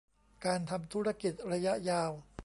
[0.45, 2.11] การทำธุรกิจระยะยาว